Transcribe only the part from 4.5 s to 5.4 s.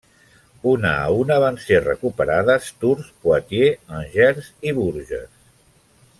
i Bourges.